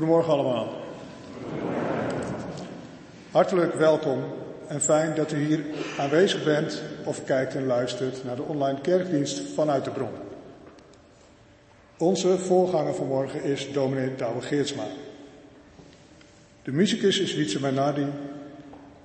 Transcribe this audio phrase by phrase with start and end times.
[0.00, 0.68] Goedemorgen allemaal.
[3.30, 4.24] Hartelijk welkom
[4.68, 5.64] en fijn dat u hier
[5.98, 10.10] aanwezig bent of kijkt en luistert naar de online kerkdienst vanuit de bron.
[11.98, 14.84] Onze voorganger vanmorgen is dominee Douwe Geertsma.
[16.62, 18.06] De muzikus is Wietse Menardi,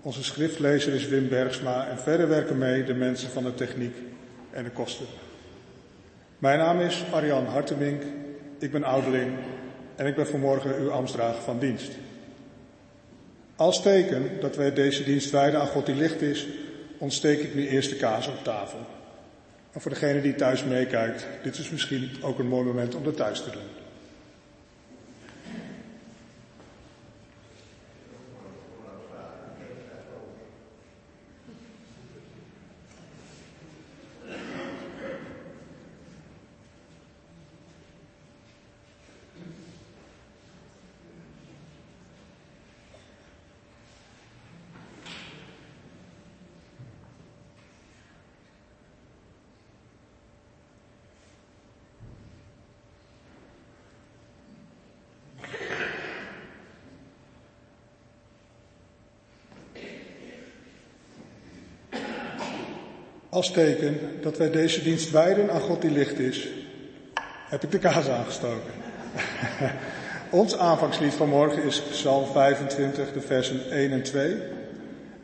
[0.02, 3.96] onze schriftlezer is Wim Bergsma en verder werken mee de mensen van de techniek
[4.52, 5.06] en de kosten.
[6.38, 8.02] Mijn naam is Arjan Hartemink,
[8.60, 9.32] ik ben ouderling
[9.96, 11.92] en ik ben vanmorgen uw ambtsdrager van dienst.
[13.56, 16.48] Als teken dat wij deze dienst wijden aan God die licht is,
[16.98, 18.80] ontsteek ik nu eerst de kaas op tafel.
[19.72, 23.16] En voor degene die thuis meekijkt, dit is misschien ook een mooi moment om dat
[23.16, 23.85] thuis te doen.
[63.36, 66.48] Als teken dat wij deze dienst wijden aan God die licht is,
[67.50, 68.74] heb ik de kaas aangestoken.
[70.42, 74.36] Ons aanvangslied van morgen is Psalm 25, de versen 1 en 2.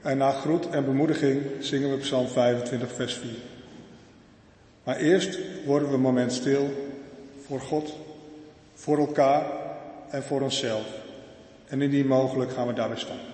[0.01, 3.29] En na groet en bemoediging zingen we Psalm 25, vers 4.
[4.83, 6.93] Maar eerst worden we een moment stil
[7.45, 7.97] voor God,
[8.73, 9.45] voor elkaar
[10.09, 10.85] en voor onszelf.
[11.67, 13.30] En indien mogelijk gaan we daarbij staan.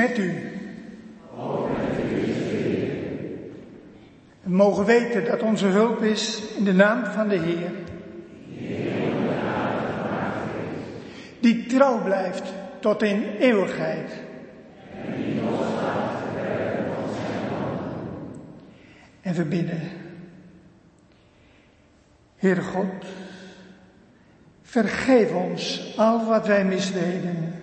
[0.00, 0.32] Met u.
[4.42, 7.70] We mogen weten dat onze hulp is in de naam van de Heer.
[11.40, 12.42] Die trouw blijft
[12.80, 14.12] tot in eeuwigheid.
[19.20, 19.80] En we bidden.
[22.36, 23.06] Heere God,
[24.62, 27.59] vergeef ons al wat wij misdeden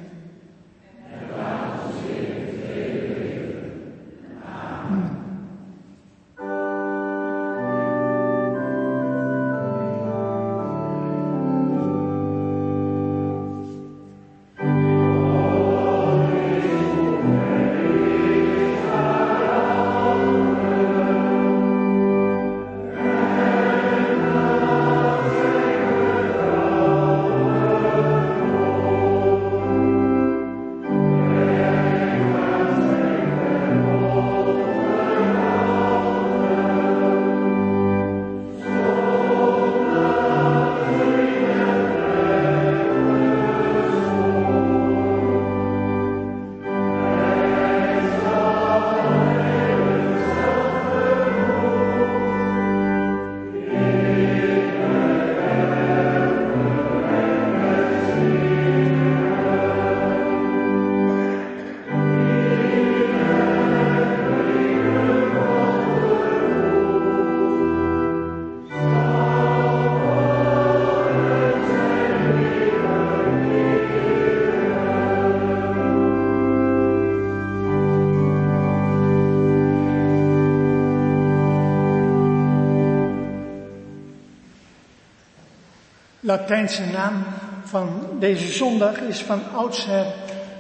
[86.28, 87.24] Latijnse naam
[87.64, 90.06] van deze zondag is van oudsher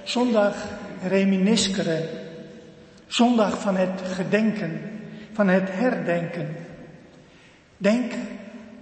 [0.03, 0.55] zondag
[1.07, 2.09] reminiscere.
[3.07, 4.81] Zondag van het gedenken,
[5.33, 6.55] van het herdenken.
[7.77, 8.13] Denk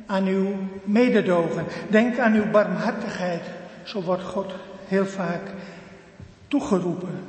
[0.06, 0.48] aan uw
[0.84, 3.44] mededogen, denk aan uw barmhartigheid.
[3.84, 4.54] Zo wordt God
[4.88, 5.42] heel vaak
[6.48, 7.20] toegeroepen.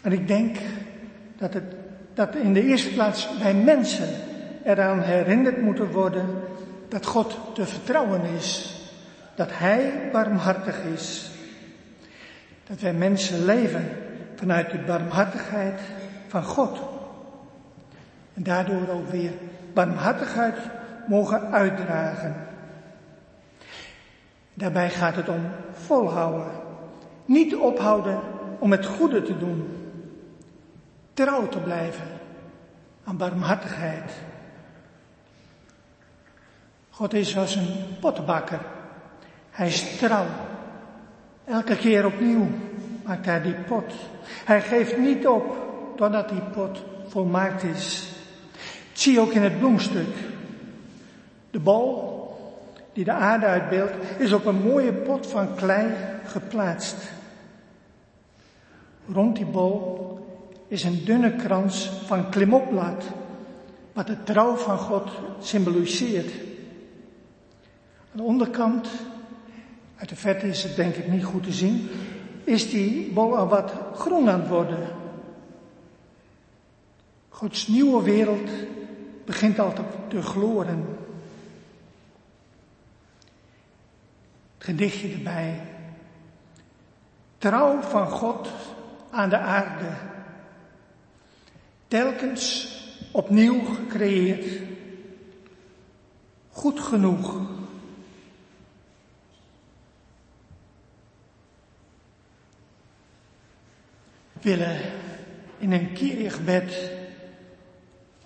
[0.00, 0.56] En ik denk
[1.38, 1.74] dat, het,
[2.14, 4.08] dat in de eerste plaats wij mensen
[4.64, 6.26] eraan herinnerd moeten worden
[6.90, 8.76] dat God te vertrouwen is,
[9.34, 11.30] dat Hij barmhartig is,
[12.66, 13.88] dat wij mensen leven
[14.34, 15.80] vanuit de barmhartigheid
[16.28, 16.80] van God.
[18.34, 19.32] En daardoor ook weer
[19.72, 20.56] barmhartigheid
[21.06, 22.34] mogen uitdragen.
[24.54, 26.52] Daarbij gaat het om volhouden,
[27.24, 28.20] niet ophouden
[28.58, 29.68] om het goede te doen,
[31.14, 32.06] trouw te blijven
[33.04, 34.12] aan barmhartigheid
[37.00, 37.68] God is als een
[38.00, 38.60] potbakker.
[39.50, 40.26] Hij is trouw.
[41.44, 42.46] Elke keer opnieuw
[43.04, 43.92] maakt hij die pot.
[44.44, 45.56] Hij geeft niet op
[45.96, 48.12] totdat die pot volmaakt is.
[48.92, 50.14] Zie ook in het bloemstuk.
[51.50, 52.18] De bol
[52.92, 57.12] die de aarde uitbeeldt is op een mooie pot van klei geplaatst.
[59.12, 60.18] Rond die bol
[60.68, 63.04] is een dunne krans van klimopblad,
[63.92, 66.48] wat de trouw van God symboliseert.
[68.10, 68.88] Aan de onderkant,
[69.96, 71.88] uit de verte is het denk ik niet goed te zien,
[72.44, 74.88] is die bol wat groen aan het worden.
[77.28, 78.50] Gods nieuwe wereld
[79.24, 79.72] begint al
[80.08, 80.98] te gloren.
[84.54, 85.62] Het gedichtje erbij.
[87.38, 88.48] Trouw van God
[89.10, 89.92] aan de aarde.
[91.88, 92.76] Telkens
[93.12, 94.46] opnieuw gecreëerd.
[96.50, 97.58] Goed genoeg.
[104.42, 104.80] Willen
[105.58, 106.90] in een Kirichbed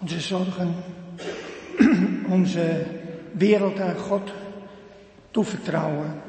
[0.01, 0.75] onze zorgen,
[2.29, 2.87] onze
[3.33, 4.33] wereld aan God
[5.31, 6.23] toevertrouwen.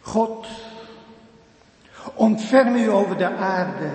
[0.00, 0.46] God,
[2.14, 3.90] ontferm u over de aarde,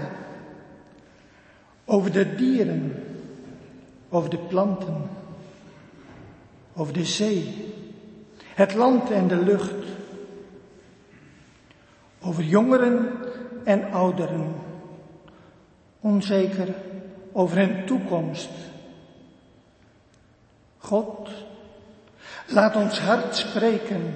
[1.85, 3.03] over de dieren,
[4.09, 5.09] over de planten,
[6.73, 7.73] over de zee,
[8.43, 9.73] het land en de lucht
[12.21, 13.09] over jongeren
[13.63, 14.55] en ouderen.
[15.99, 16.73] Onzeker
[17.31, 18.49] over hun toekomst.
[20.77, 21.29] God,
[22.47, 24.15] laat ons hart spreken.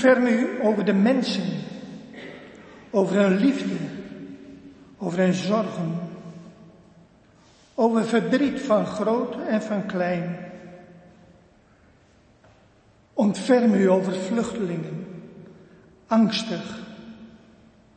[0.00, 1.44] Ontferm u over de mensen,
[2.90, 3.76] over hun liefde,
[4.98, 5.98] over hun zorgen,
[7.74, 10.36] over verdriet van groot en van klein.
[13.12, 15.06] Ontferm u over vluchtelingen,
[16.06, 16.78] angstig,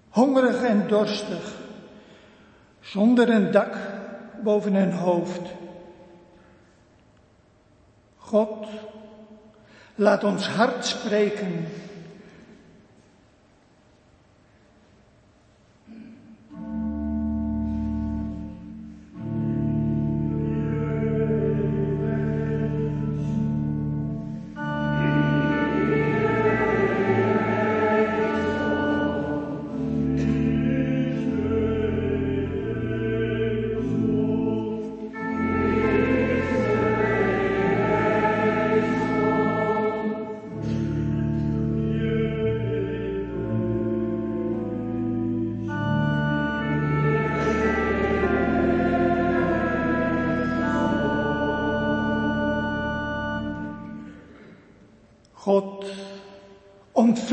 [0.10, 1.56] hongerig en dorstig,
[2.80, 3.78] zonder een dak
[4.44, 5.50] boven hun hoofd.
[8.18, 8.68] God,
[9.96, 11.66] laat ons hart spreken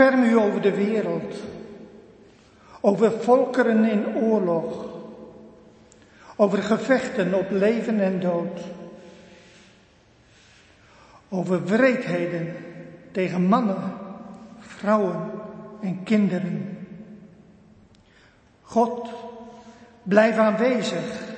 [0.01, 1.35] ontferm u over de wereld,
[2.81, 4.87] over volkeren in oorlog,
[6.37, 8.61] over gevechten op leven en dood,
[11.29, 12.57] over wreedheden
[13.13, 13.93] tegen mannen,
[14.59, 15.31] vrouwen
[15.81, 16.87] en kinderen.
[18.63, 19.11] God,
[20.03, 21.29] blijf aanwezig.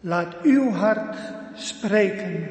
[0.00, 1.16] Laat uw hart
[1.54, 2.48] spreken.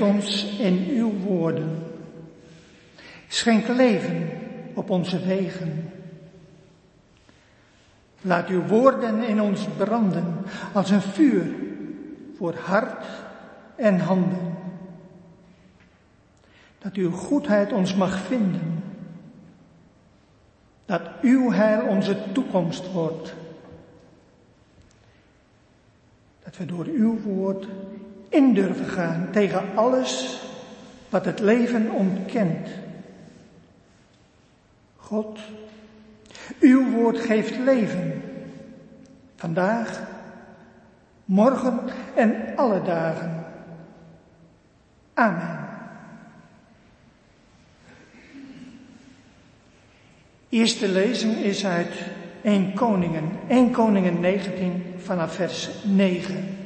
[0.00, 1.82] Ons in uw woorden.
[3.28, 4.28] Schenk leven
[4.74, 5.92] op onze wegen.
[8.20, 10.36] Laat uw woorden in ons branden
[10.72, 11.46] als een vuur
[12.36, 13.04] voor hart
[13.76, 14.54] en handen.
[16.78, 18.82] Dat uw goedheid ons mag vinden.
[20.84, 23.34] Dat uw heil onze toekomst wordt.
[26.44, 27.66] Dat we door uw woord
[28.30, 30.40] in durven gaan tegen alles
[31.08, 32.68] wat het leven ontkent.
[34.96, 35.38] God,
[36.60, 38.22] uw woord geeft leven.
[39.36, 40.00] Vandaag,
[41.24, 41.80] morgen
[42.14, 43.44] en alle dagen.
[45.14, 45.68] Amen.
[50.48, 51.92] Eerste lezing is uit
[52.42, 56.59] 1 Koningen, 1 Koningen 19 vanaf vers 9.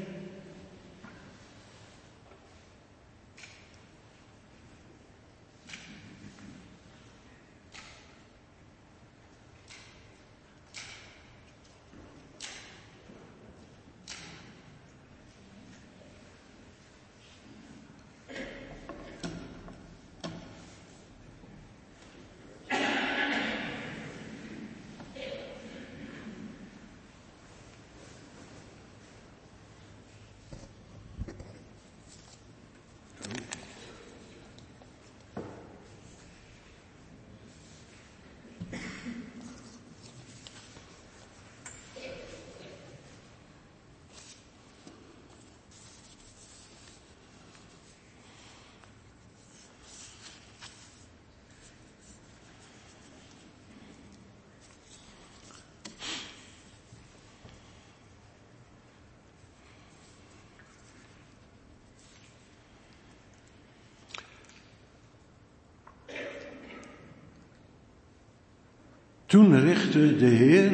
[69.35, 70.73] Toen richtte de Heer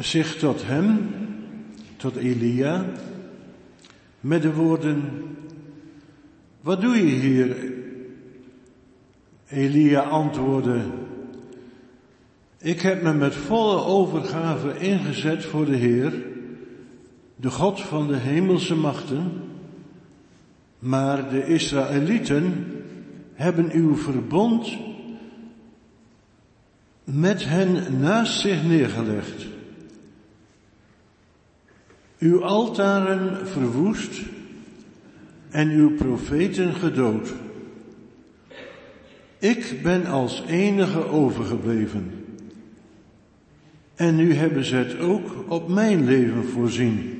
[0.00, 1.08] zich tot hem,
[1.96, 2.84] tot Elia,
[4.20, 5.02] met de woorden,
[6.60, 7.72] wat doe je hier?
[9.48, 10.80] Elia antwoordde,
[12.58, 16.12] ik heb me met volle overgave ingezet voor de Heer,
[17.36, 19.32] de God van de hemelse machten,
[20.78, 22.66] Maar de Israëlieten
[23.34, 24.76] hebben uw verbond
[27.04, 29.46] met hen naast zich neergelegd.
[32.18, 34.22] Uw altaren verwoest
[35.50, 37.32] en uw profeten gedood.
[39.38, 42.24] Ik ben als enige overgebleven.
[43.94, 47.18] En nu hebben ze het ook op mijn leven voorzien.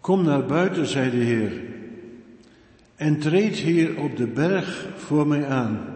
[0.00, 1.52] Kom naar buiten, zei de Heer,
[2.96, 5.91] en treed hier op de berg voor mij aan.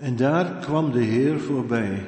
[0.00, 2.02] En daar kwam de Heer voorbij.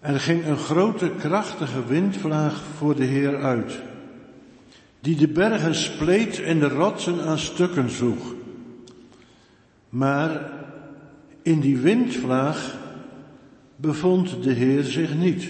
[0.00, 3.78] Er ging een grote krachtige windvlaag voor de Heer uit,
[5.00, 8.34] die de bergen spleet en de rotsen aan stukken sloeg.
[9.88, 10.50] Maar
[11.42, 12.78] in die windvlaag
[13.76, 15.48] bevond de Heer zich niet.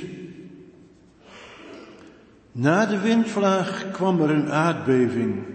[2.52, 5.51] Na de windvlaag kwam er een aardbeving.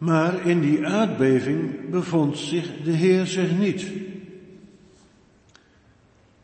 [0.00, 3.86] Maar in die aardbeving bevond zich de Heer zich niet.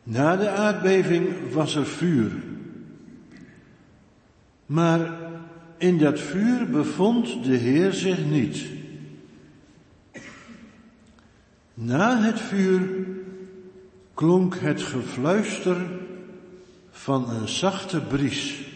[0.02, 2.30] Na de aardbeving was er vuur.
[4.66, 5.18] Maar
[5.78, 8.64] in dat vuur bevond de Heer zich niet.
[11.74, 13.06] Na het vuur
[14.14, 15.76] klonk het gefluister
[16.90, 18.68] van een zachte bries.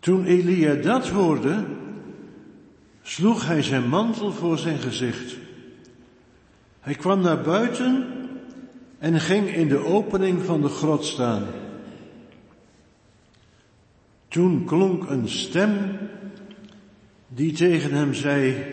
[0.00, 1.64] Toen Elia dat hoorde,
[3.02, 5.36] sloeg hij zijn mantel voor zijn gezicht.
[6.80, 8.06] Hij kwam naar buiten
[8.98, 11.44] en ging in de opening van de grot staan.
[14.28, 15.98] Toen klonk een stem
[17.28, 18.64] die tegen hem zei,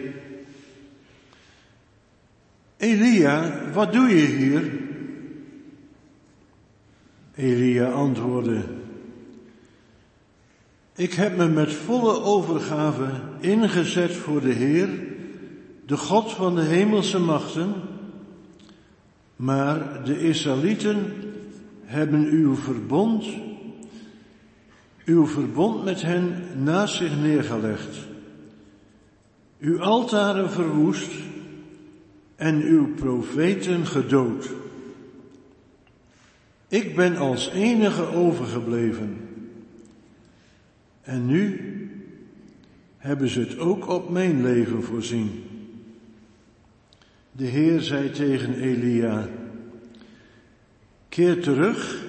[2.78, 4.72] Elia, wat doe je hier?
[7.36, 8.64] Elia antwoordde,
[11.00, 13.06] ik heb me met volle overgave
[13.40, 14.90] ingezet voor de Heer,
[15.86, 17.74] de God van de hemelse machten,
[19.36, 21.14] maar de Israëlieten
[21.84, 23.26] hebben uw verbond,
[25.06, 27.98] uw verbond met hen naast zich neergelegd,
[29.60, 31.12] uw altaren verwoest
[32.36, 34.50] en uw profeten gedood.
[36.68, 39.29] Ik ben als enige overgebleven.
[41.02, 41.62] En nu
[42.98, 45.44] hebben ze het ook op mijn leven voorzien.
[47.32, 49.28] De Heer zei tegen Elia,
[51.10, 52.04] keer terug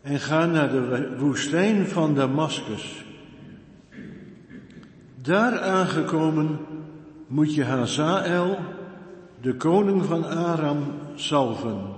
[0.00, 3.04] en ga naar de woestijn van Damascus.
[5.22, 6.58] Daar aangekomen
[7.26, 8.58] moet je Hazael,
[9.40, 10.78] de koning van Aram,
[11.14, 11.97] salven.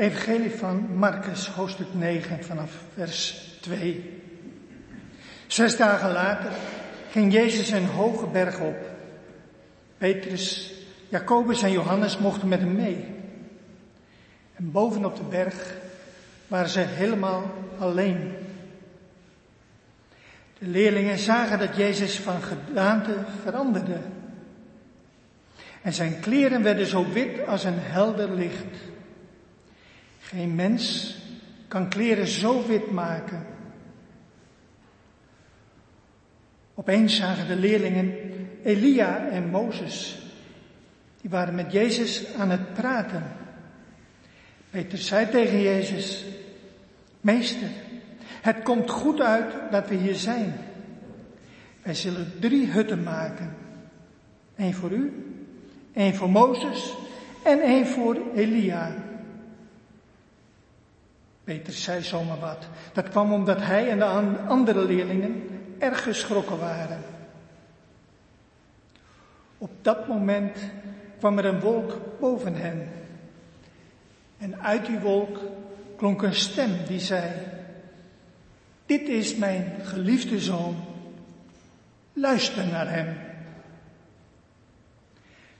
[0.00, 4.22] Evangelie van Marcus, hoofdstuk 9, vanaf vers 2.
[5.46, 6.50] Zes dagen later
[7.10, 8.76] ging Jezus een hoge berg op.
[9.98, 10.72] Petrus,
[11.08, 13.06] Jacobus en Johannes mochten met hem mee.
[14.54, 15.74] En bovenop de berg
[16.48, 17.42] waren ze helemaal
[17.78, 18.32] alleen.
[20.58, 24.00] De leerlingen zagen dat Jezus van gedaante veranderde.
[25.82, 28.88] En zijn kleren werden zo wit als een helder licht.
[30.30, 31.14] Geen mens
[31.68, 33.46] kan kleren zo wit maken.
[36.74, 38.14] Opeens zagen de leerlingen
[38.64, 40.18] Elia en Mozes.
[41.20, 43.22] Die waren met Jezus aan het praten.
[44.70, 46.24] Peter zei tegen Jezus,
[47.20, 47.70] Meester,
[48.40, 50.54] het komt goed uit dat we hier zijn.
[51.82, 53.56] Wij zullen drie hutten maken.
[54.56, 55.12] Eén voor u,
[55.92, 56.94] één voor Mozes
[57.44, 59.08] en één voor Elia.
[61.50, 62.66] Peter zei zomaar wat.
[62.92, 64.04] Dat kwam omdat hij en de
[64.48, 67.02] andere leerlingen erg geschrokken waren.
[69.58, 70.58] Op dat moment
[71.18, 72.88] kwam er een wolk boven hen.
[74.38, 75.38] En uit die wolk
[75.96, 77.32] klonk een stem die zei,
[78.86, 80.76] dit is mijn geliefde zoon,
[82.12, 83.16] luister naar hem.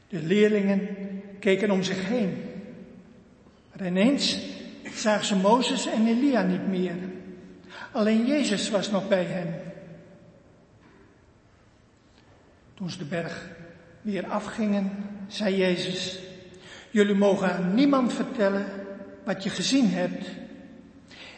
[0.08, 0.88] De leerlingen
[1.38, 2.42] keken om zich heen,
[3.72, 4.58] maar ineens
[4.94, 6.96] zagen ze Mozes en Elia niet meer.
[7.92, 9.54] Alleen Jezus was nog bij hen.
[12.74, 13.48] Toen ze de berg
[14.02, 14.90] weer afgingen,
[15.26, 16.18] zei Jezus,
[16.90, 18.66] jullie mogen aan niemand vertellen
[19.24, 20.26] wat je gezien hebt.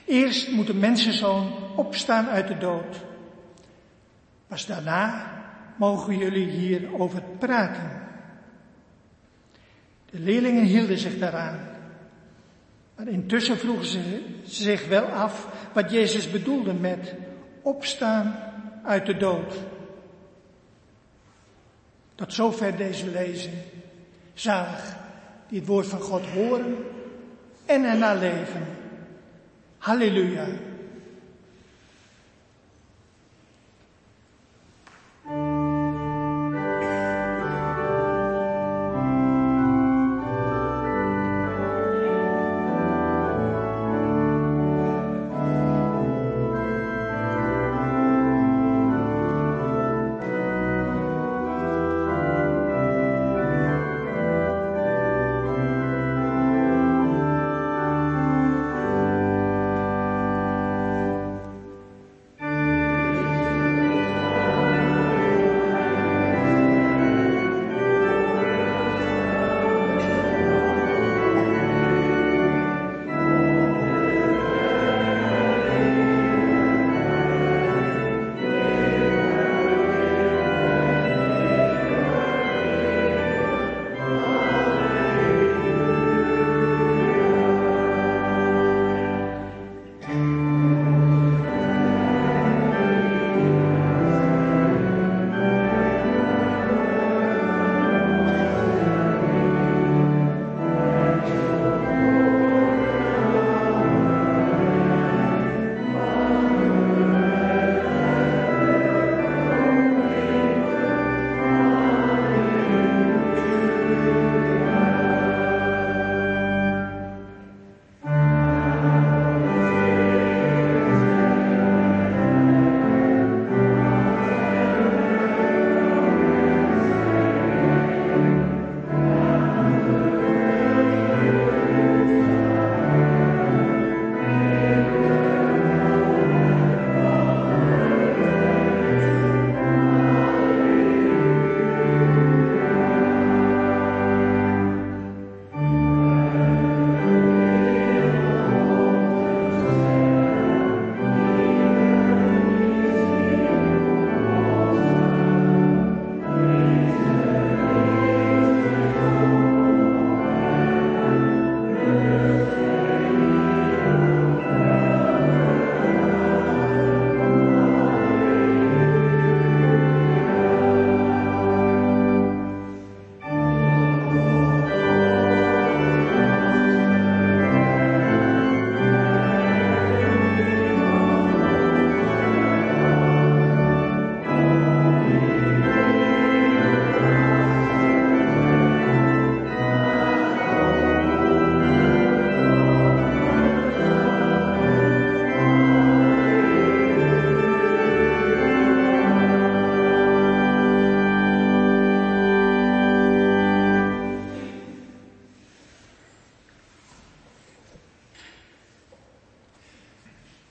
[0.05, 2.97] Eerst moet de mensenzoon opstaan uit de dood.
[4.47, 5.31] Pas daarna
[5.77, 8.03] mogen jullie hierover praten.
[10.11, 11.72] De leerlingen hielden zich daaraan.
[12.97, 17.15] Maar intussen vroegen ze zich wel af wat Jezus bedoelde met
[17.63, 18.37] opstaan
[18.85, 19.55] uit de dood.
[22.15, 23.55] Tot zover deze lezing.
[24.35, 24.97] Zalig
[25.49, 26.77] die het woord van God horen
[27.67, 28.67] en ernaar leven.
[29.79, 30.47] Halleluja.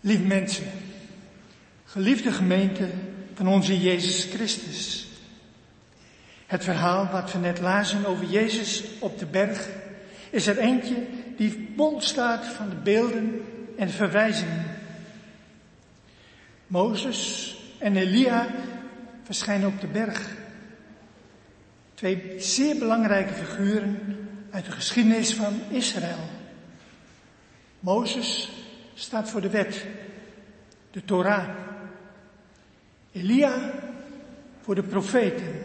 [0.02, 0.66] Lieve mensen,
[1.86, 2.90] geliefde gemeente
[3.34, 5.08] van onze Jezus Christus.
[6.46, 9.68] Het verhaal wat we net lazen over Jezus op de berg
[10.30, 10.96] is er eentje
[11.38, 13.42] die vol staat van de beelden
[13.78, 14.66] en verwijzingen.
[16.68, 18.48] Mozes en Elia
[19.24, 20.28] verschijnen op de berg.
[21.94, 24.00] Twee zeer belangrijke figuren
[24.50, 26.30] uit de geschiedenis van Israël.
[27.80, 28.50] Mozes
[29.02, 29.86] staat voor de wet,
[30.92, 31.50] de Torah.
[33.12, 33.72] Elia
[34.62, 35.64] voor de profeten.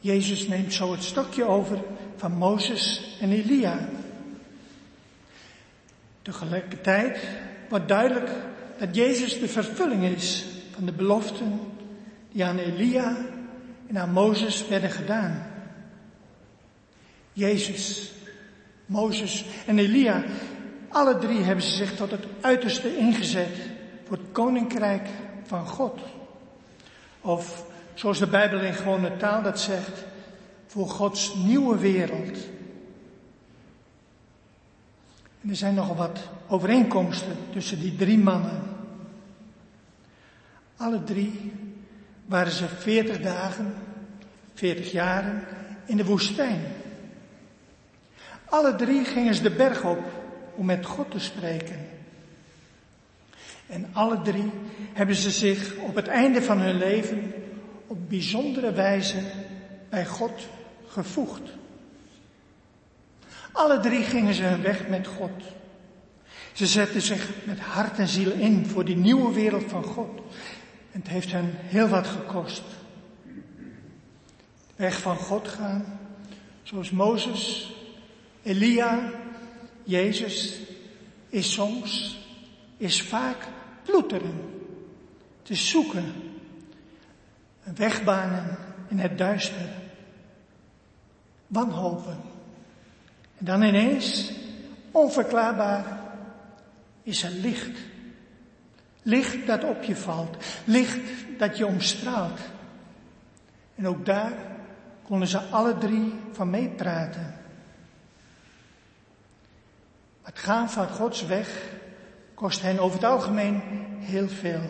[0.00, 1.78] Jezus neemt zo het stokje over
[2.16, 3.88] van Mozes en Elia.
[6.22, 7.28] Tegelijkertijd
[7.68, 8.30] wordt duidelijk
[8.78, 11.60] dat Jezus de vervulling is van de beloften
[12.32, 13.16] die aan Elia
[13.86, 15.46] en aan Mozes werden gedaan.
[17.32, 18.12] Jezus,
[18.86, 20.24] Mozes en Elia,
[20.90, 23.56] alle drie hebben ze zich tot het uiterste ingezet
[24.06, 25.08] voor het koninkrijk
[25.44, 25.98] van God.
[27.20, 27.64] Of
[27.94, 30.04] zoals de Bijbel in gewone taal dat zegt,
[30.66, 32.38] voor Gods nieuwe wereld.
[35.42, 36.18] En er zijn nogal wat
[36.48, 38.62] overeenkomsten tussen die drie mannen.
[40.76, 41.52] Alle drie
[42.26, 43.74] waren ze veertig dagen,
[44.54, 45.44] veertig jaren
[45.84, 46.60] in de woestijn.
[48.44, 50.19] Alle drie gingen ze de berg op
[50.54, 51.88] om met God te spreken.
[53.66, 54.50] En alle drie
[54.92, 57.32] hebben ze zich op het einde van hun leven
[57.86, 59.22] op bijzondere wijze
[59.88, 60.48] bij God
[60.86, 61.42] gevoegd.
[63.52, 65.30] Alle drie gingen ze hun weg met God.
[66.52, 70.20] Ze zetten zich met hart en ziel in voor die nieuwe wereld van God.
[70.92, 72.62] En het heeft hen heel wat gekost.
[74.76, 75.98] Weg van God gaan,
[76.62, 77.72] zoals Mozes,
[78.42, 79.10] Elia,
[79.90, 80.60] Jezus,
[81.28, 82.18] is soms,
[82.76, 83.36] is vaak
[83.82, 84.40] ploeteren,
[85.42, 86.12] te zoeken,
[87.74, 88.56] wegbanen
[88.88, 89.68] in het duister,
[91.46, 92.18] wanhopen.
[93.38, 94.32] En dan ineens,
[94.90, 96.00] onverklaarbaar,
[97.02, 97.78] is er licht.
[99.02, 100.36] Licht dat op je valt.
[100.64, 100.98] Licht
[101.38, 102.40] dat je omstraalt.
[103.74, 104.32] En ook daar
[105.02, 107.39] konden ze alle drie van meepraten.
[110.30, 111.62] Het gaan van Gods weg
[112.34, 113.60] kost hen over het algemeen
[113.98, 114.60] heel veel.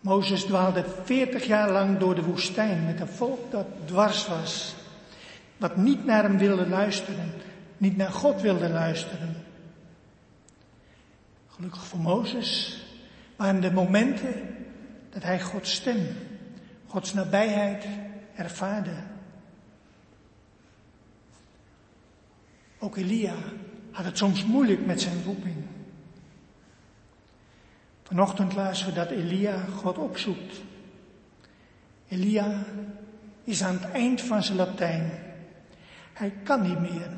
[0.00, 4.74] Mozes dwaalde veertig jaar lang door de woestijn met een volk dat dwars was.
[5.56, 7.32] Wat niet naar hem wilde luisteren,
[7.76, 9.36] niet naar God wilde luisteren.
[11.48, 12.82] Gelukkig voor Mozes
[13.36, 14.56] waren de momenten
[15.10, 16.06] dat hij Gods stem,
[16.86, 17.86] Gods nabijheid
[18.34, 18.94] ervaarde.
[22.78, 23.34] Ook Elia
[23.96, 25.56] had het soms moeilijk met zijn roeping.
[28.02, 30.60] Vanochtend lazen we dat Elia God opzoekt.
[32.08, 32.64] Elia
[33.44, 35.10] is aan het eind van zijn Latijn.
[36.12, 37.10] Hij kan niet meer.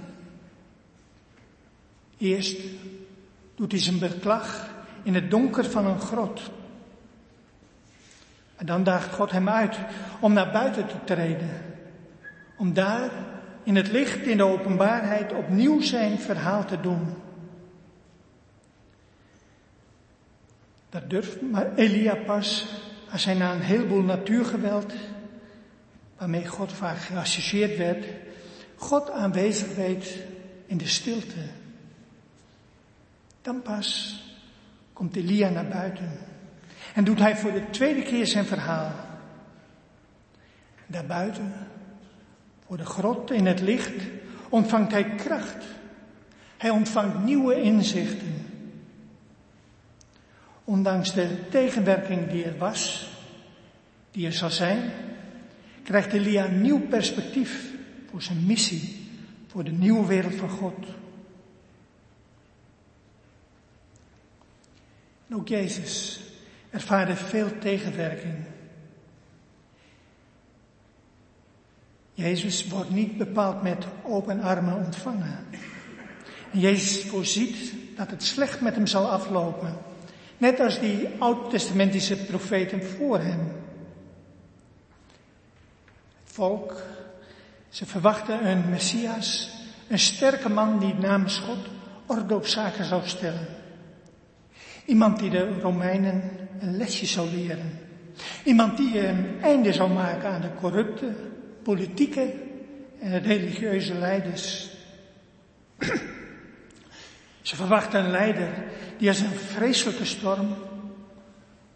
[2.19, 2.61] Eerst
[3.55, 4.71] doet hij zijn beklag
[5.03, 6.41] in het donker van een grot.
[8.57, 9.79] En dan daagt God hem uit
[10.21, 11.51] om naar buiten te treden.
[12.57, 13.11] Om daar
[13.69, 17.15] in het licht, in de openbaarheid opnieuw zijn verhaal te doen.
[20.91, 21.37] Dat durft
[21.77, 22.67] Elia pas
[23.11, 24.93] als hij na een heleboel natuurgeweld,
[26.19, 28.05] waarmee God vaak geassocieerd werd,
[28.77, 30.17] God aanwezig weet
[30.67, 31.45] in de stilte.
[33.43, 34.21] Dan pas
[34.93, 36.19] komt Elia naar buiten
[36.95, 38.93] en doet hij voor de tweede keer zijn verhaal.
[40.87, 41.68] Daarbuiten,
[42.69, 44.03] voor de grot in het licht,
[44.49, 45.65] ontvangt hij kracht.
[46.57, 48.47] Hij ontvangt nieuwe inzichten.
[50.65, 53.11] Ondanks de tegenwerking die er was,
[54.11, 54.91] die er zal zijn,
[55.83, 57.71] krijgt Elia een nieuw perspectief
[58.11, 59.11] voor zijn missie,
[59.47, 60.87] voor de nieuwe wereld van God.
[65.29, 66.21] En ook Jezus
[66.71, 68.35] ervaarde veel tegenwerking.
[72.19, 75.47] Jezus wordt niet bepaald met open armen ontvangen.
[76.53, 79.77] En Jezus voorziet dat het slecht met hem zal aflopen.
[80.39, 83.53] Net als die oud-testamentische profeten voor hem.
[86.25, 86.83] Het volk,
[87.69, 89.51] ze verwachten een Messias,
[89.89, 91.67] een sterke man die namens God
[92.07, 93.47] orde op zaken zou stellen.
[94.85, 96.23] Iemand die de Romeinen
[96.61, 97.79] een lesje zou leren.
[98.45, 101.13] Iemand die een einde zou maken aan de corrupte,
[101.63, 102.33] politieke
[103.01, 104.71] en religieuze leiders.
[107.43, 108.49] Ze verwachten een leider
[108.99, 110.57] die als een vreselijke storm,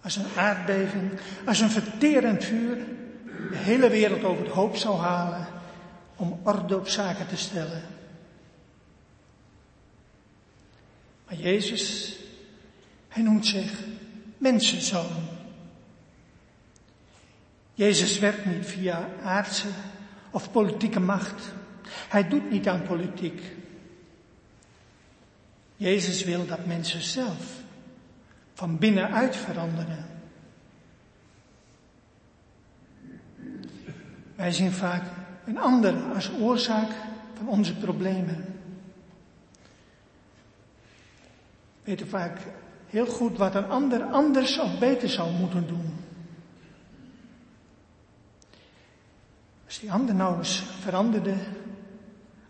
[0.03, 1.11] als een aardbeving,
[1.47, 2.77] als een verterend vuur
[3.51, 5.47] de hele wereld over het hoop zou halen
[6.17, 7.83] om orde op zaken te stellen.
[11.27, 12.17] Maar Jezus,
[13.09, 13.73] hij noemt zich
[14.39, 15.32] mensenzoon.
[17.75, 19.69] Jezus werkt niet via aardse
[20.31, 21.53] of politieke macht.
[22.09, 23.43] Hij doet niet aan politiek.
[25.77, 27.63] Jezus wil dat mensen zelf
[28.55, 30.07] van binnenuit veranderen.
[34.37, 35.03] Wij zien vaak
[35.45, 36.91] een ander als oorzaak
[37.35, 38.45] van onze problemen.
[41.83, 42.39] We weten vaak
[42.87, 45.92] heel goed wat een ander anders of beter zou moeten doen.
[49.73, 51.35] Als die ander nou eens veranderde,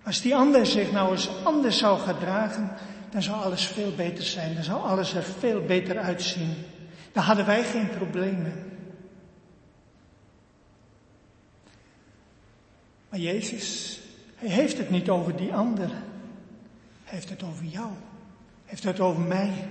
[0.02, 2.70] als die ander zich nou eens anders zou gedragen,
[3.10, 4.54] dan zou alles veel beter zijn.
[4.54, 6.54] Dan zou alles er veel beter uitzien.
[7.12, 8.70] Dan hadden wij geen problemen.
[13.08, 13.98] Maar Jezus,
[14.34, 15.88] hij heeft het niet over die ander.
[17.04, 17.90] Hij heeft het over jou.
[17.90, 19.68] Hij heeft het over mij.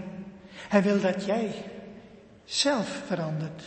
[0.70, 1.54] Hij wil dat jij
[2.46, 3.64] zelf verandert.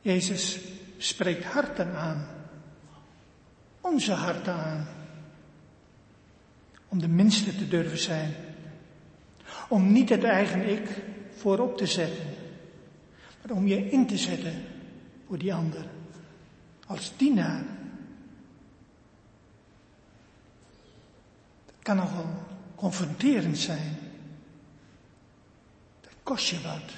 [0.00, 0.58] Jezus
[1.04, 2.26] spreekt harten aan.
[3.80, 4.86] Onze harten aan.
[6.88, 8.34] Om de minste te durven zijn.
[9.68, 11.02] Om niet het eigen ik
[11.36, 12.26] voorop te zetten.
[13.42, 14.64] Maar om je in te zetten
[15.26, 15.86] voor die ander.
[16.86, 17.62] Als dienaar.
[21.66, 22.42] Dat kan nogal
[22.74, 23.96] confronterend zijn.
[26.00, 26.92] Dat kost je wat.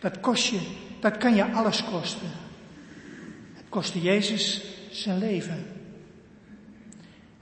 [0.00, 2.46] Dat kost je, dat kan je alles kosten.
[3.68, 5.66] Kostte Jezus zijn leven.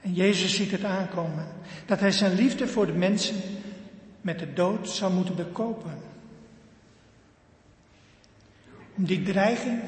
[0.01, 1.47] En Jezus ziet het aankomen.
[1.85, 3.35] Dat hij zijn liefde voor de mensen
[4.21, 5.97] met de dood zou moeten bekopen.
[8.95, 9.79] Om die dreiging,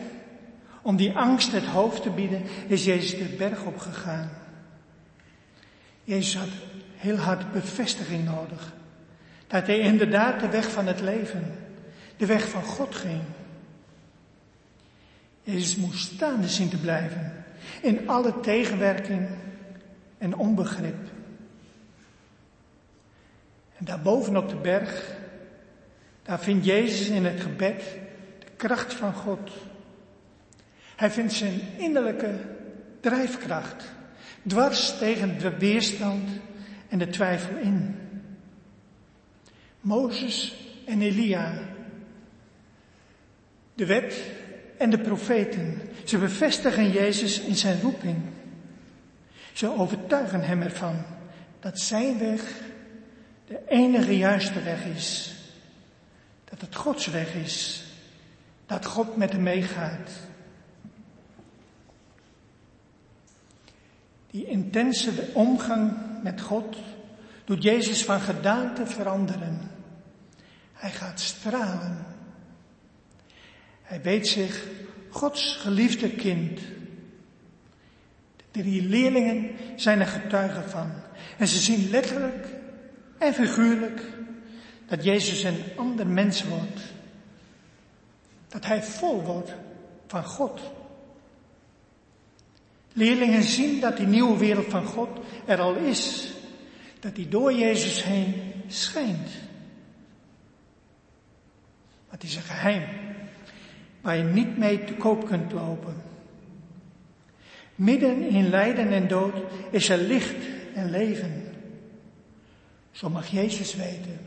[0.81, 4.29] om die angst het hoofd te bieden, is Jezus de berg opgegaan.
[6.03, 6.49] Jezus had
[6.95, 8.73] heel hard bevestiging nodig.
[9.47, 11.55] Dat hij inderdaad de weg van het leven,
[12.17, 13.21] de weg van God ging.
[15.51, 17.43] Jezus moest staande zien te blijven
[17.81, 19.27] in alle tegenwerking
[20.17, 21.09] en onbegrip.
[23.77, 25.15] En daarboven op de berg,
[26.23, 27.83] daar vindt Jezus in het gebed
[28.39, 29.51] de kracht van God.
[30.95, 32.33] Hij vindt zijn innerlijke
[32.99, 33.91] drijfkracht
[34.47, 36.29] dwars tegen de weerstand
[36.89, 37.95] en de twijfel in.
[39.81, 41.53] Mozes en Elia,
[43.73, 44.38] de wet
[44.79, 48.17] en de profeten, ze bevestigen Jezus in zijn roeping.
[49.53, 51.05] Ze overtuigen hem ervan
[51.59, 52.41] dat zijn weg
[53.47, 55.35] de enige juiste weg is.
[56.43, 57.83] Dat het Gods weg is.
[58.65, 60.11] Dat God met hem meegaat.
[64.31, 66.77] Die intense omgang met God
[67.45, 69.71] doet Jezus van gedaante veranderen.
[70.73, 72.08] Hij gaat stralen.
[73.89, 74.63] Hij weet zich
[75.09, 76.59] Gods geliefde kind.
[78.51, 80.91] De drie leerlingen zijn er getuigen van.
[81.37, 82.47] En ze zien letterlijk
[83.17, 84.01] en figuurlijk
[84.87, 86.81] dat Jezus een ander mens wordt.
[88.47, 89.53] Dat hij vol wordt
[90.07, 90.61] van God.
[92.93, 95.09] Leerlingen zien dat die nieuwe wereld van God
[95.45, 96.33] er al is.
[96.99, 99.29] Dat die door Jezus heen schijnt.
[102.05, 103.08] Maar het is een geheim
[104.01, 105.95] waar je niet mee te koop kunt lopen.
[107.75, 109.35] Midden in lijden en dood
[109.71, 110.35] is er licht
[110.73, 111.43] en leven.
[112.91, 114.19] Zo mag Jezus weten.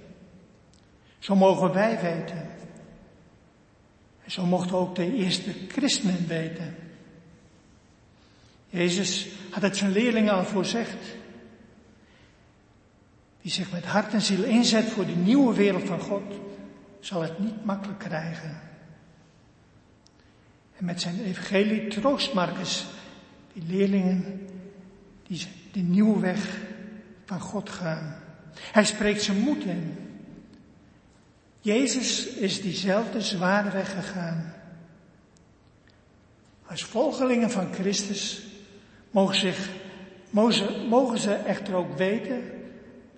[1.18, 2.50] Zo mogen wij weten.
[4.24, 6.74] En zo mochten ook de eerste christenen weten.
[8.68, 11.16] Jezus had het zijn leerlingen al voorzegd.
[13.40, 16.22] Wie zich met hart en ziel inzet voor die nieuwe wereld van God,
[17.00, 18.60] zal het niet makkelijk krijgen.
[20.82, 22.86] Met zijn evangelie troost Marcus
[23.52, 24.46] die leerlingen
[25.22, 26.58] die de nieuwe weg
[27.24, 28.16] van God gaan.
[28.54, 29.96] Hij spreekt ze moed in.
[31.60, 34.54] Jezus is diezelfde zware weg gegaan.
[36.66, 38.42] Als volgelingen van Christus
[39.10, 39.68] mogen, zich,
[40.88, 42.42] mogen ze echter ook weten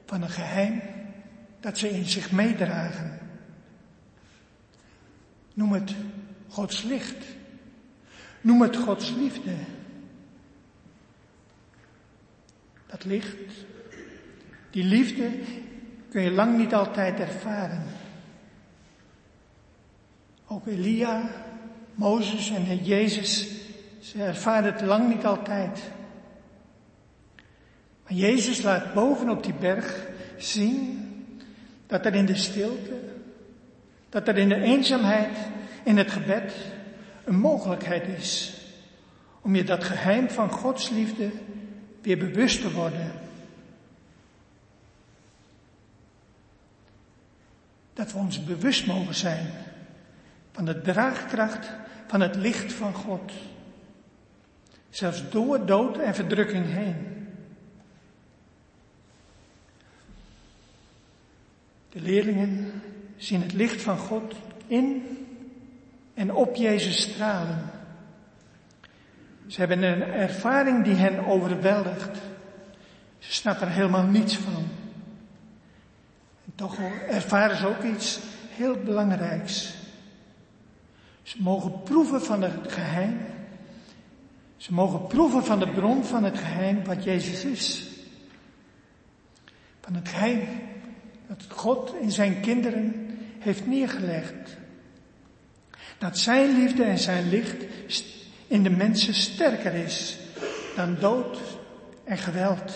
[0.06, 0.82] van een geheim
[1.60, 3.18] dat ze in zich meedragen.
[5.54, 5.94] Noem het
[6.48, 7.24] Gods licht.
[8.44, 9.54] Noem het Gods liefde.
[12.86, 13.36] Dat licht,
[14.70, 15.30] Die liefde
[16.10, 17.82] kun je lang niet altijd ervaren.
[20.46, 21.30] Ook Elia,
[21.94, 23.48] Mozes en Jezus,
[24.00, 25.82] ze ervaren het lang niet altijd.
[28.02, 31.10] Maar Jezus laat boven op die berg zien
[31.86, 33.00] dat er in de stilte,
[34.08, 35.36] dat er in de eenzaamheid,
[35.84, 36.54] in het gebed,
[37.24, 38.52] een mogelijkheid is
[39.40, 41.30] om je dat geheim van Gods liefde
[42.02, 43.12] weer bewust te worden.
[47.92, 49.46] Dat we ons bewust mogen zijn
[50.52, 51.70] van de draagkracht
[52.06, 53.32] van het licht van God.
[54.90, 57.28] Zelfs door dood en verdrukking heen.
[61.88, 62.82] De leerlingen
[63.16, 64.34] zien het licht van God
[64.66, 65.02] in
[66.14, 67.70] en op Jezus stralen.
[69.46, 72.18] Ze hebben een ervaring die hen overweldigt.
[73.18, 74.68] Ze snappen er helemaal niets van.
[76.44, 79.74] En toch ervaren ze ook iets heel belangrijks.
[81.22, 83.20] Ze mogen proeven van het geheim.
[84.56, 87.88] Ze mogen proeven van de bron van het geheim wat Jezus is.
[89.80, 90.48] Van het geheim
[91.26, 94.56] dat God in zijn kinderen heeft neergelegd.
[95.98, 97.64] Dat zijn liefde en zijn licht
[98.46, 100.18] in de mensen sterker is
[100.76, 101.38] dan dood
[102.04, 102.72] en geweld.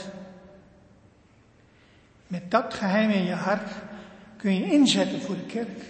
[2.26, 3.70] Met dat geheim in je hart
[4.36, 5.82] kun je inzetten voor de kerk.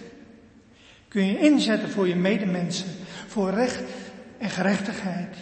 [1.08, 2.88] Kun je inzetten voor je medemensen,
[3.26, 3.90] voor recht
[4.38, 5.36] en gerechtigheid,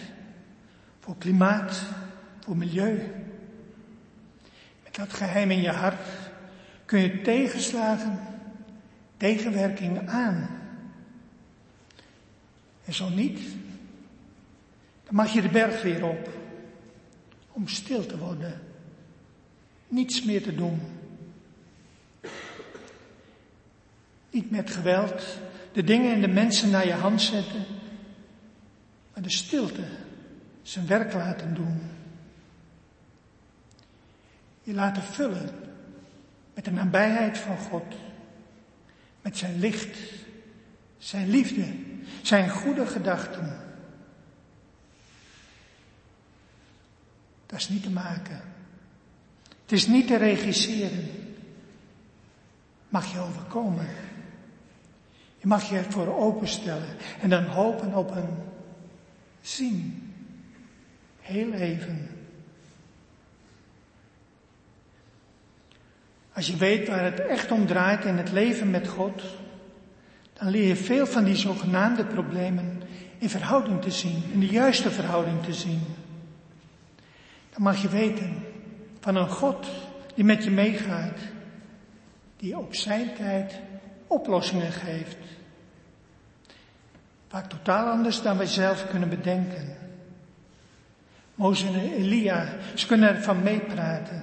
[0.99, 1.81] voor klimaat,
[2.39, 3.11] voor milieu.
[4.83, 6.07] Met dat geheim in je hart
[6.85, 8.19] kun je tegenslagen,
[9.17, 10.56] tegenwerking aan.
[12.87, 13.39] En zo niet,
[15.03, 16.29] dan mag je de berg weer op.
[17.51, 18.61] Om stil te worden.
[19.87, 20.79] Niets meer te doen.
[24.29, 25.25] Niet met geweld
[25.71, 27.65] de dingen en de mensen naar je hand zetten.
[29.13, 29.83] Maar de stilte
[30.61, 31.81] zijn werk laten doen.
[34.63, 35.49] Je laten vullen
[36.53, 37.95] met de nabijheid van God.
[39.21, 39.97] Met zijn licht,
[40.97, 41.65] zijn liefde,
[42.21, 43.57] zijn goede gedachten.
[47.45, 48.41] Dat is niet te maken.
[49.61, 51.09] Het is niet te regisseren.
[52.89, 53.87] Mag je overkomen.
[55.37, 58.37] Je mag je ervoor openstellen en dan hopen op een
[59.41, 60.13] zien.
[61.21, 62.09] Heel even.
[66.33, 69.21] Als je weet waar het echt om draait in het leven met God,
[70.37, 72.81] dan leer je veel van die zogenaamde problemen
[73.17, 75.81] in verhouding te zien, in de juiste verhouding te zien.
[77.49, 78.43] Dan mag je weten
[78.99, 79.67] van een God
[80.15, 81.19] die met je meegaat,
[82.37, 83.59] die op zijn tijd
[84.07, 85.17] oplossingen geeft.
[87.27, 89.77] Vaak totaal anders dan wij zelf kunnen bedenken.
[91.35, 94.21] Mozes en Elia, ze kunnen ervan meepraten.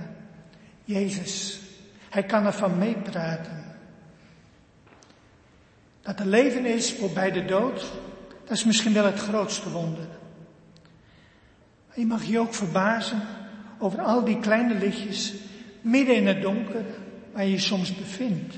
[0.85, 1.61] Jezus,
[2.11, 3.64] hij kan ervan meepraten.
[6.05, 7.93] Dat er leven is voorbij de dood,
[8.43, 10.07] dat is misschien wel het grootste wonder.
[11.89, 13.23] Maar je mag je ook verbazen
[13.79, 15.35] over al die kleine lichtjes
[15.81, 16.85] midden in het donker
[17.33, 18.55] waar je je soms bevindt.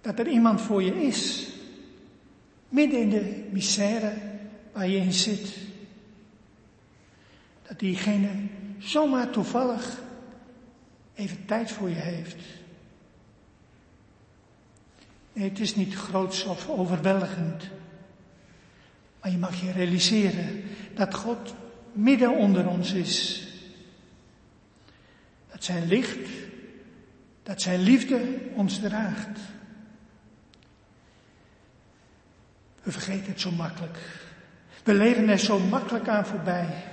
[0.00, 1.48] Dat er iemand voor je is,
[2.68, 4.12] midden in de misère
[4.72, 5.56] waar je in zit.
[7.68, 8.28] Dat diegene
[8.78, 10.00] zomaar toevallig
[11.14, 12.36] even tijd voor je heeft.
[15.34, 17.68] Nee, het is niet groots of overweldigend.
[19.20, 20.62] Maar je mag je realiseren
[20.94, 21.54] dat God
[21.92, 23.46] midden onder ons is.
[25.52, 26.28] Dat zijn licht,
[27.42, 29.38] dat zijn liefde ons draagt.
[32.82, 33.98] We vergeten het zo makkelijk.
[34.84, 36.84] We leven er zo makkelijk aan voorbij.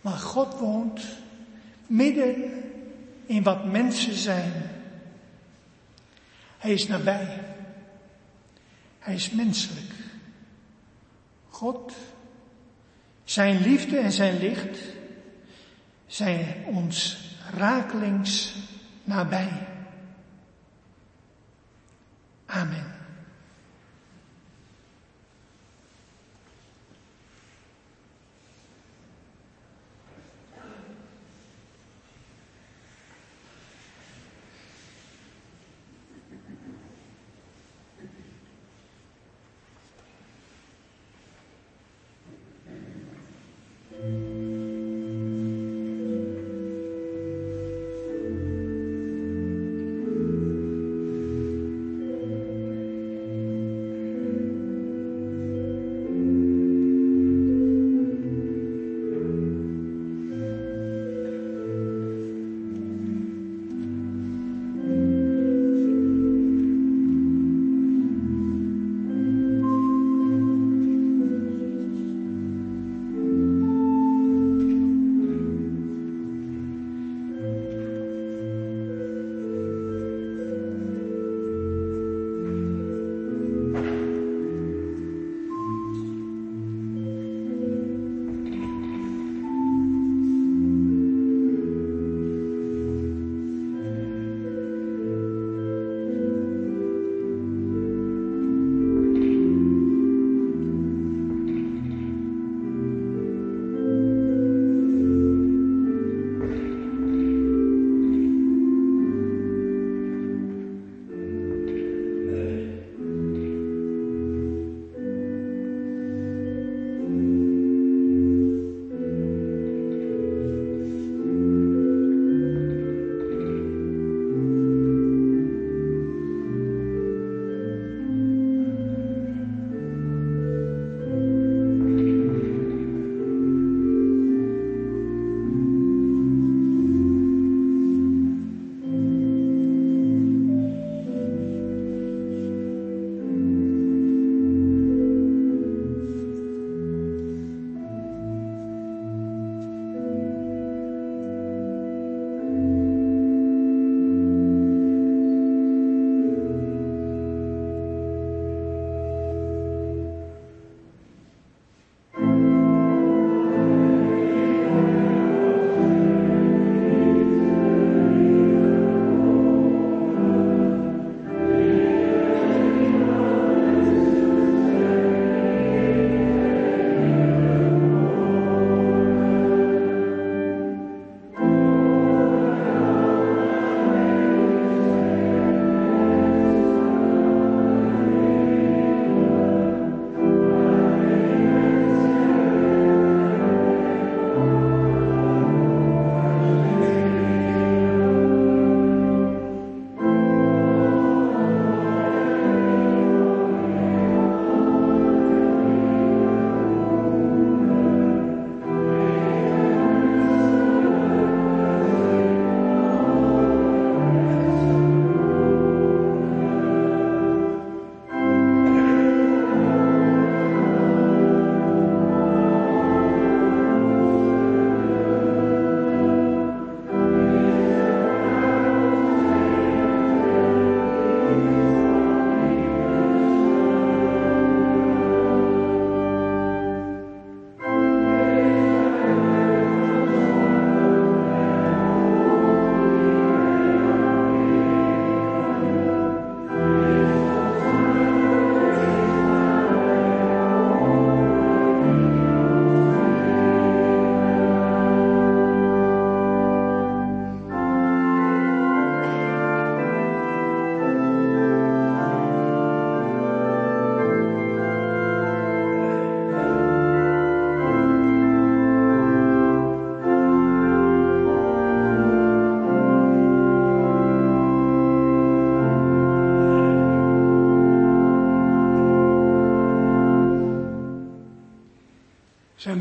[0.00, 1.00] Maar God woont
[1.86, 2.52] midden
[3.26, 4.52] in wat mensen zijn.
[6.58, 7.40] Hij is nabij.
[8.98, 9.92] Hij is menselijk.
[11.48, 11.92] God,
[13.24, 14.78] zijn liefde en zijn licht
[16.06, 17.18] zijn ons
[17.54, 18.54] rakelings
[19.04, 19.66] nabij.
[22.46, 22.95] Amen.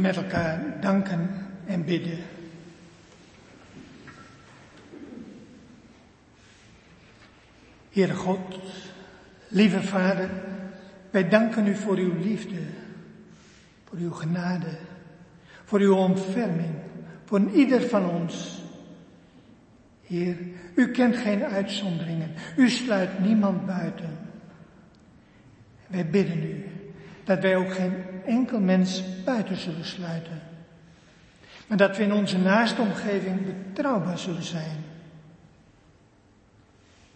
[0.06, 1.30] Met elkaar danken
[1.66, 2.18] en bidden.
[7.92, 8.60] Heere God,
[9.48, 10.30] lieve Vader,
[11.10, 12.60] wij danken u voor uw liefde,
[13.84, 14.78] voor uw genade,
[15.64, 16.76] voor uw ontferming,
[17.24, 18.64] voor ieder van ons.
[20.08, 20.38] Heer,
[20.76, 24.18] u kent geen uitzonderingen, u sluit niemand buiten.
[25.88, 26.66] Wij bidden u
[27.24, 30.42] dat wij ook geen enkel mens buiten zullen sluiten.
[31.68, 34.84] Maar dat we in onze naaste omgeving betrouwbaar zullen zijn.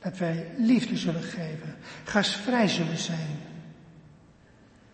[0.01, 3.39] Dat wij liefde zullen geven, gastvrij zullen zijn.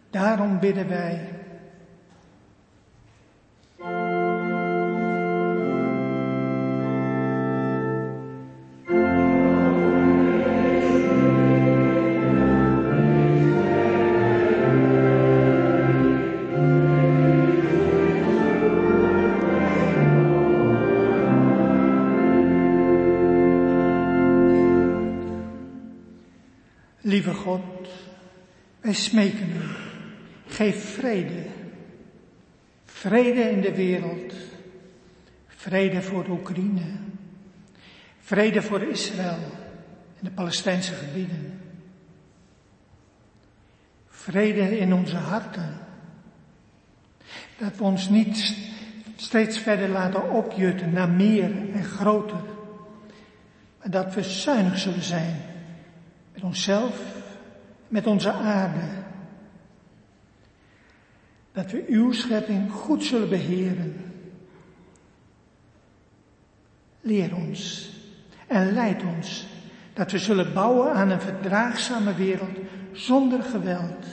[0.10, 1.30] Daarom bidden wij
[28.96, 29.62] smeken u.
[30.48, 31.46] Geef vrede.
[32.86, 34.34] Vrede in de wereld.
[35.48, 36.92] Vrede voor de Oekraïne.
[38.20, 39.40] Vrede voor Israël
[40.20, 41.62] en de Palestijnse gebieden.
[44.08, 45.80] Vrede in onze harten.
[47.58, 48.58] Dat we ons niet
[49.16, 52.44] steeds verder laten opjutten naar meer en groter.
[53.80, 55.36] Maar dat we zuinig zullen zijn
[56.34, 57.24] met onszelf,
[57.88, 58.88] met onze aarde.
[61.52, 64.14] Dat we uw schepping goed zullen beheren.
[67.02, 67.90] Leer ons
[68.48, 69.48] en leid ons
[69.94, 72.58] dat we zullen bouwen aan een verdraagzame wereld
[72.92, 74.06] zonder geweld.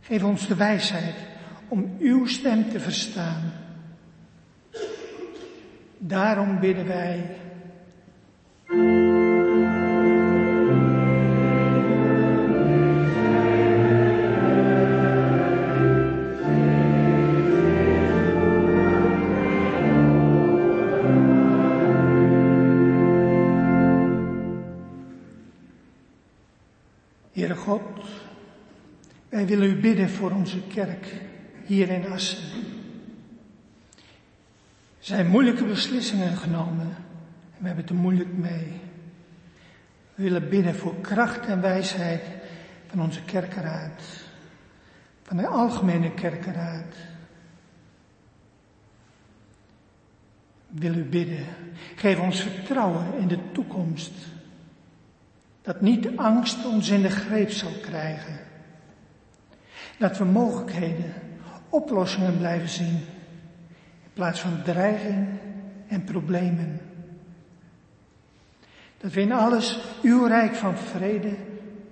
[0.00, 1.14] Geef ons de wijsheid
[1.68, 3.52] om uw stem te verstaan.
[5.98, 7.36] Daarom bidden wij.
[29.40, 31.14] Wij willen u bidden voor onze kerk
[31.64, 32.38] hier in Assen.
[34.98, 38.80] Er zijn moeilijke beslissingen genomen en we hebben het er moeilijk mee.
[40.14, 42.22] We willen bidden voor kracht en wijsheid
[42.86, 44.02] van onze kerkenraad,
[45.22, 46.94] van de algemene kerkenraad.
[50.66, 51.46] We willen u bidden,
[51.96, 54.12] geef ons vertrouwen in de toekomst.
[55.62, 58.49] Dat niet angst ons in de greep zal krijgen.
[60.00, 61.12] Dat we mogelijkheden,
[61.68, 62.96] oplossingen blijven zien.
[64.02, 65.28] In plaats van dreiging
[65.88, 66.80] en problemen.
[68.98, 71.36] Dat we in alles uw rijk van vrede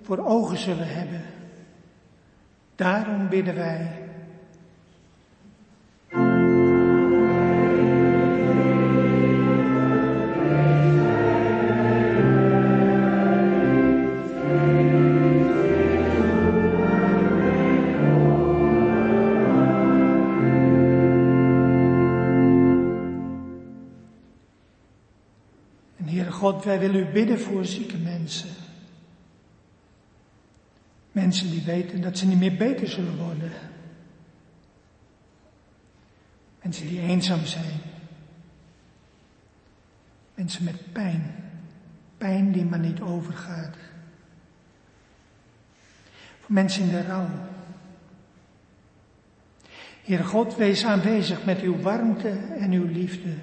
[0.01, 1.21] voor ogen zullen hebben.
[2.75, 3.98] Daarom bidden wij.
[26.51, 28.49] God, wij willen u bidden voor zieke mensen.
[31.11, 33.51] Mensen die weten dat ze niet meer beter zullen worden.
[36.61, 37.79] Mensen die eenzaam zijn.
[40.35, 41.35] Mensen met pijn.
[42.17, 43.75] Pijn die maar niet overgaat.
[46.39, 47.29] Voor mensen in de rouw.
[50.03, 52.29] Heere God, wees aanwezig met uw warmte
[52.59, 53.35] en uw liefde.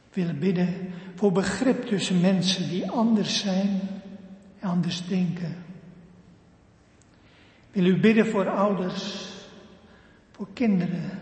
[0.13, 3.79] willen bidden voor begrip tussen mensen die anders zijn
[4.59, 5.55] en anders denken.
[7.71, 9.29] Wil u bidden voor ouders,
[10.31, 11.19] voor kinderen,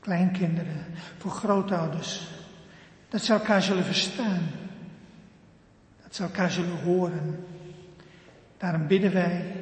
[0.00, 0.86] kleinkinderen,
[1.16, 2.28] voor grootouders.
[3.08, 4.42] Dat ze elkaar zullen verstaan.
[6.02, 7.44] Dat ze elkaar zullen horen.
[8.56, 9.54] Daarom bidden wij.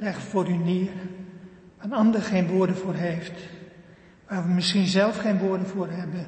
[0.00, 0.92] Leggen voor u neer,
[1.76, 3.40] waar een ander geen woorden voor heeft,
[4.28, 6.26] waar we misschien zelf geen woorden voor hebben,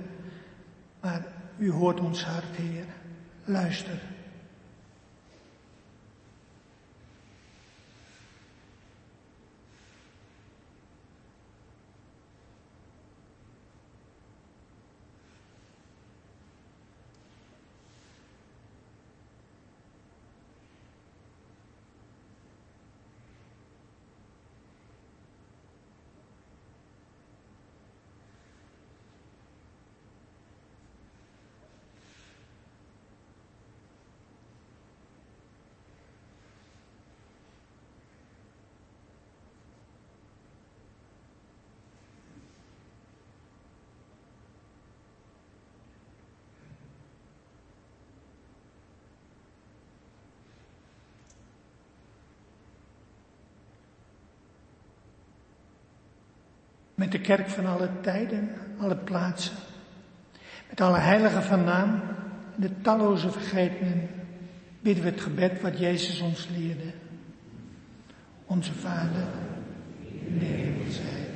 [1.00, 1.22] maar
[1.62, 2.84] U hoort ons hart, Heer.
[3.44, 4.00] Luister.
[57.02, 58.50] Met de kerk van alle tijden,
[58.80, 59.54] alle plaatsen.
[60.68, 62.00] Met alle heiligen van naam
[62.56, 64.08] de talloze vergetenen
[64.80, 66.92] bidden we het gebed wat Jezus ons leerde.
[68.46, 69.26] Onze Vader,
[70.26, 71.26] in de hemel zij.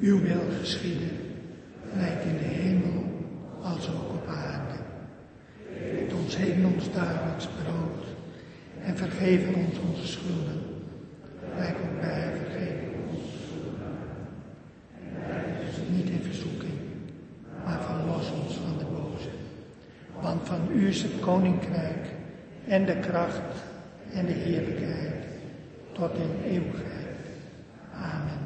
[0.00, 1.10] Uw wil geschieden,
[1.92, 3.04] gelijk in de hemel
[3.62, 4.78] als ook op aarde.
[5.78, 8.03] Geef ons heden ons dagelijks brood
[8.84, 10.62] en vergeven ons onze schulden.
[11.56, 12.88] Wij ook wij vergeven
[13.46, 13.86] schulden.
[15.30, 16.78] En ons niet in verzoeking,
[17.64, 19.28] maar verlos ons van de boze.
[20.20, 22.06] Want van u is het koninkrijk
[22.66, 23.62] en de kracht
[24.12, 25.24] en de heerlijkheid
[25.92, 27.16] tot in eeuwigheid.
[27.94, 28.44] Amen.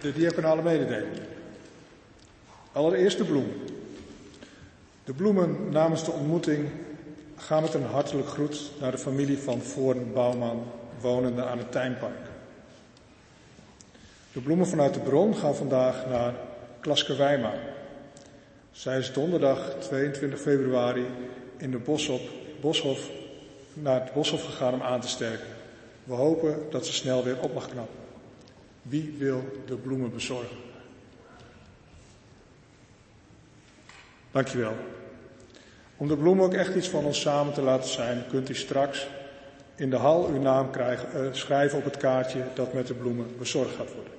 [0.00, 1.12] De diaconale mededeling.
[2.72, 3.52] Allereerst de bloem.
[5.04, 6.68] De bloemen namens de ontmoeting
[7.36, 10.62] gaan met een hartelijk groet naar de familie van Voorn Bouwman,
[11.00, 12.28] wonende aan het Tuinpark.
[14.32, 16.34] De bloemen vanuit de bron gaan vandaag naar
[16.80, 17.52] Klaske Wijma.
[18.70, 21.06] Zij is donderdag 22 februari
[21.56, 21.78] in de
[22.60, 23.10] Boshof,
[23.72, 25.48] naar het Boshof gegaan om aan te sterken.
[26.04, 28.09] We hopen dat ze snel weer op mag knappen.
[28.82, 30.56] Wie wil de bloemen bezorgen?
[34.30, 34.74] Dankjewel.
[35.96, 39.08] Om de bloemen ook echt iets van ons samen te laten zijn, kunt u straks
[39.76, 43.26] in de hal uw naam krijgen, uh, schrijven op het kaartje dat met de bloemen
[43.38, 44.12] bezorgd gaat worden.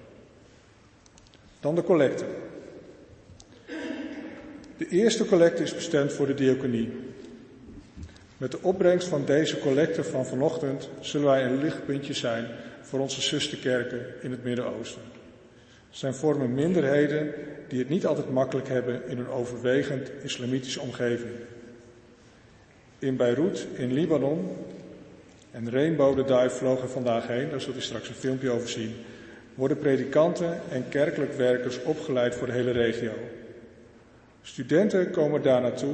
[1.59, 2.25] Dan de collecte.
[4.77, 6.91] De eerste collecte is bestemd voor de diaconie.
[8.37, 12.47] Met de opbrengst van deze collecte van vanochtend zullen wij een lichtpuntje zijn
[12.91, 15.01] voor onze zusterkerken in het Midden-Oosten.
[15.89, 17.33] Zij vormen minderheden
[17.67, 21.31] die het niet altijd makkelijk hebben in een overwegend islamitische omgeving.
[22.99, 24.57] In Beirut, in Libanon,
[25.51, 28.69] en Rainbow de Duif vloog er vandaag heen, daar zult u straks een filmpje over
[28.69, 28.95] zien,
[29.55, 33.13] worden predikanten en kerkelijk werkers opgeleid voor de hele regio.
[34.41, 35.93] Studenten komen daar naartoe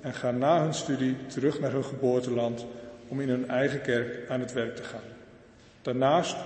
[0.00, 2.66] en gaan na hun studie terug naar hun geboorteland
[3.08, 5.17] om in hun eigen kerk aan het werk te gaan.
[5.88, 6.36] Daarnaast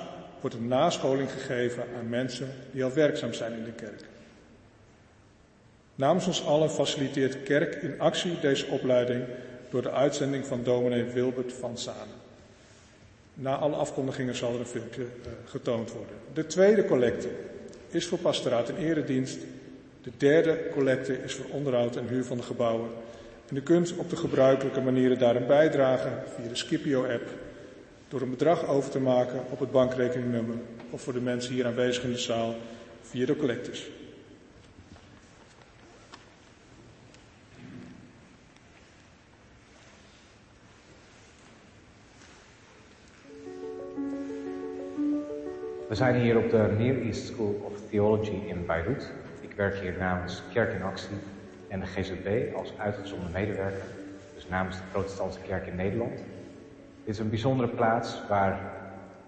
[0.41, 4.05] wordt een nascholing gegeven aan mensen die al werkzaam zijn in de kerk.
[5.95, 9.25] Namens ons allen faciliteert Kerk in actie deze opleiding
[9.71, 12.21] door de uitzending van dominee Wilbert van Zanen.
[13.35, 16.17] Na alle afkondigingen zal er een filmpje uh, getoond worden.
[16.33, 17.29] De tweede collecte
[17.89, 19.39] is voor pastoraat en eredienst.
[20.03, 22.91] De derde collecte is voor onderhoud en huur van de gebouwen.
[23.49, 27.42] En u kunt op de gebruikelijke manieren daarin bijdragen via de Scipio-app
[28.13, 30.57] door een bedrag over te maken op het bankrekeningnummer
[30.91, 32.55] of voor de mensen hier aanwezig in de zaal
[33.03, 33.91] via de collectors.
[45.89, 49.11] We zijn hier op de Near East School of Theology in Beirut.
[49.41, 51.17] Ik werk hier namens Kerk in Actie
[51.69, 53.85] en de GZB als uitgezonden medewerker,
[54.35, 56.21] dus namens de Protestantse Kerk in Nederland.
[57.05, 58.59] Dit is een bijzondere plaats waar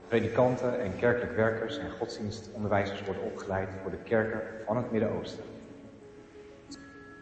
[0.08, 5.44] predikanten en kerkelijk werkers en godsdienstonderwijzers worden opgeleid voor de kerken van het Midden-Oosten.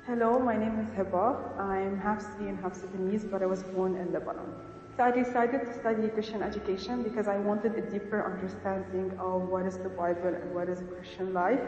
[0.02, 1.38] Hello, my name is Heba.
[1.58, 4.52] I'm half Syrian, half Sudanese, but I was born in Lebanon.
[4.96, 9.66] So I decided to study Christian education because I wanted a deeper understanding of what
[9.66, 11.66] is the Bible and what is Christian life.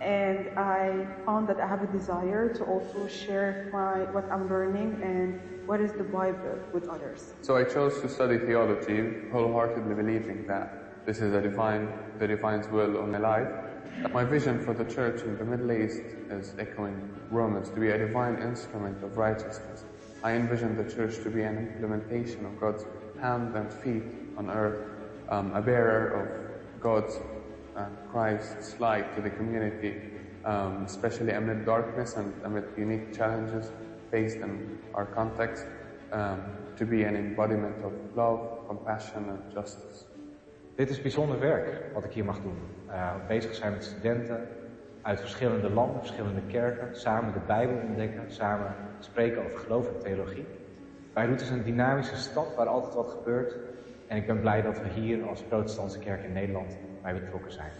[0.00, 5.02] And I found that I have a desire to also share my, what I'm learning
[5.02, 7.34] and what is the Bible with others.
[7.42, 12.68] So I chose to study theology, wholeheartedly believing that this is a divine, the divine's
[12.68, 13.48] will on my life.
[14.12, 17.98] My vision for the church in the Middle East is echoing Romans to be a
[17.98, 19.84] divine instrument of righteousness.
[20.22, 22.84] I envision the church to be an implementation of God's
[23.20, 24.04] hand and feet
[24.36, 24.88] on earth,
[25.30, 27.18] um, a bearer of God's
[27.76, 30.00] and Christ's light to the community,
[30.44, 33.70] um, especially amid darkness and amid unique challenges
[34.10, 35.66] faced in our context,
[36.12, 36.38] um,
[36.74, 40.04] to be an embodiment of love, compassion, and justice.
[40.74, 42.58] Dit is bijzonder werk wat ik hier mag doen.
[42.88, 44.48] Uh, bezig zijn met studenten
[45.02, 50.46] uit verschillende landen, verschillende kerken, samen de Bijbel ontdekken, samen spreken over geloof en theologie.
[51.12, 53.56] Beirut is een dynamische stad waar altijd wat gebeurt.
[54.06, 57.70] En ik ben blij dat we hier als protestantse kerk in Nederland bij betrokken zijn.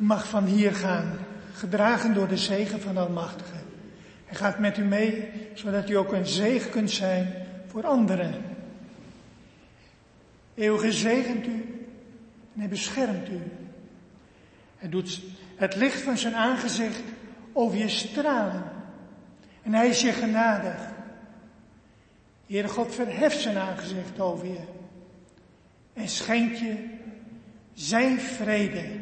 [0.00, 1.18] Mag van hier gaan,
[1.52, 3.58] gedragen door de zegen van de Almachtige.
[4.24, 7.34] Hij gaat met u mee, zodat u ook een zegen kunt zijn
[7.66, 8.34] voor anderen.
[10.54, 11.86] Eeuwige zegent u
[12.54, 13.40] en hij beschermt u.
[14.76, 15.20] Hij doet
[15.56, 17.02] het licht van zijn aangezicht
[17.52, 18.64] over je stralen.
[19.62, 20.88] En hij is je genadig.
[22.46, 24.60] Heere God verheft zijn aangezicht over je.
[25.92, 26.88] En schenkt je
[27.74, 28.99] zijn vrede.